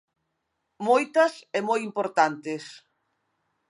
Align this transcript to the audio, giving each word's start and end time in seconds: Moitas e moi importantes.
Moitas 0.87 1.33
e 1.57 1.59
moi 1.67 1.79
importantes. 1.89 2.63